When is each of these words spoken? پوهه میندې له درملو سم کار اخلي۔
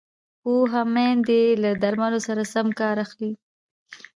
پوهه 0.41 0.83
میندې 0.93 1.41
له 1.63 1.71
درملو 1.81 2.19
سم 2.53 2.67
کار 2.79 2.95
اخلي۔ 3.05 3.31